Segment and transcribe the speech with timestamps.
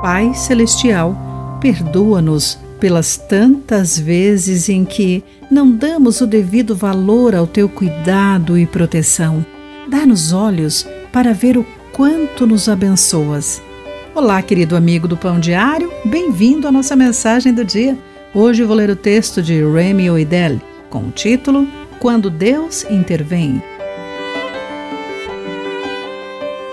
[0.00, 7.68] Pai Celestial, perdoa-nos pelas tantas vezes em que não damos o devido valor ao teu
[7.68, 9.44] cuidado e proteção.
[9.88, 13.60] Dá-nos olhos para ver o quanto nos abençoas.
[14.14, 17.98] Olá, querido amigo do Pão Diário, bem-vindo à nossa mensagem do dia.
[18.32, 21.66] Hoje vou ler o texto de Remy Oidel com o título
[21.98, 23.60] Quando Deus Intervém.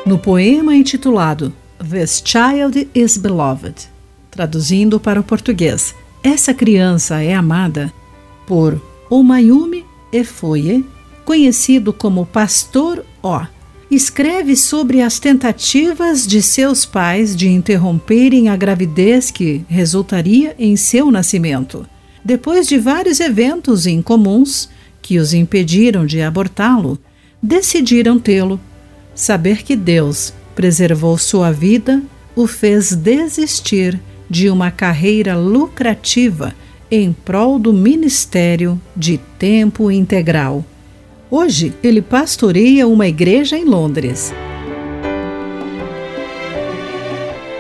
[0.06, 3.90] No poema intitulado This Child is Beloved,
[4.32, 5.94] traduzindo para o português,
[6.24, 7.94] essa criança é amada
[8.48, 10.86] por Omayumi Efoye,
[11.24, 13.42] conhecido como Pastor O.
[13.92, 21.12] Escreve sobre as tentativas de seus pais de interromperem a gravidez que resultaria em seu
[21.12, 21.88] nascimento.
[22.24, 24.70] Depois de vários eventos incomuns
[25.02, 26.98] que os impediram de abortá-lo,
[27.42, 28.60] decidiram tê-lo
[29.16, 32.02] Saber que Deus preservou sua vida
[32.36, 36.56] o fez desistir de uma carreira lucrativa
[36.90, 40.64] em prol do ministério de tempo integral.
[41.30, 44.34] Hoje, ele pastoreia uma igreja em Londres.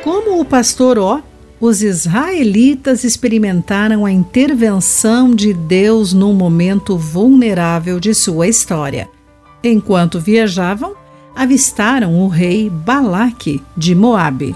[0.03, 1.21] Como o pastor Ó,
[1.59, 9.09] os israelitas experimentaram a intervenção de Deus num momento vulnerável de sua história.
[9.63, 10.95] Enquanto viajavam,
[11.35, 14.55] avistaram o rei Balaque de Moabe.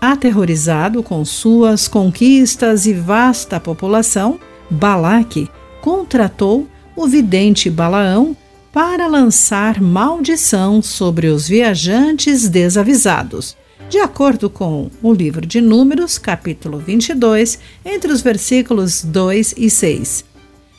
[0.00, 4.38] Aterrorizado com suas conquistas e vasta população,
[4.70, 5.48] Balaque
[5.80, 8.36] contratou o vidente Balaão
[8.72, 13.56] para lançar maldição sobre os viajantes desavisados.
[13.88, 20.24] De acordo com o livro de Números, capítulo 22, entre os versículos 2 e 6.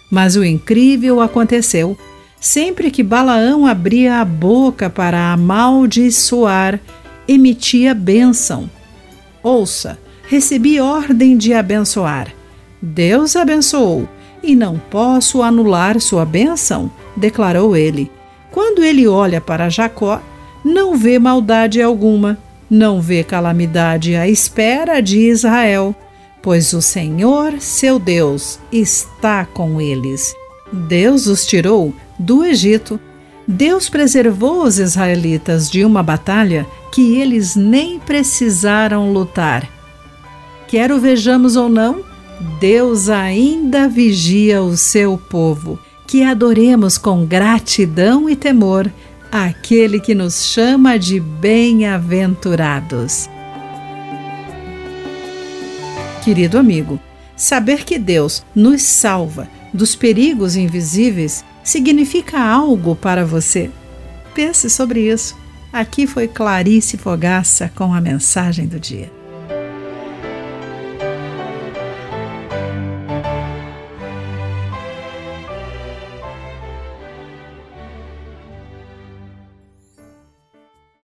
[0.09, 1.97] Mas o incrível aconteceu
[2.41, 6.79] Sempre que Balaão abria a boca para amaldiçoar,
[7.27, 8.67] emitia bênção.
[9.43, 12.33] Ouça, recebi ordem de abençoar.
[12.81, 14.09] Deus abençoou,
[14.41, 18.11] e não posso anular sua bênção, declarou ele.
[18.49, 20.19] Quando ele olha para Jacó,
[20.65, 25.95] não vê maldade alguma, não vê calamidade à espera de Israel,
[26.41, 30.33] pois o Senhor, seu Deus, está com eles.
[30.73, 32.97] Deus os tirou do Egito.
[33.47, 39.67] Deus preservou os israelitas de uma batalha que eles nem precisaram lutar.
[40.67, 42.03] Quer o vejamos ou não,
[42.59, 45.79] Deus ainda vigia o seu povo.
[46.07, 48.91] Que adoremos com gratidão e temor
[49.31, 53.27] aquele que nos chama de bem-aventurados.
[56.23, 56.99] Querido amigo,
[57.35, 63.69] saber que Deus nos salva dos perigos invisíveis significa algo para você?
[64.33, 65.37] Pense sobre isso.
[65.71, 69.20] Aqui foi Clarice Fogaça com a mensagem do dia.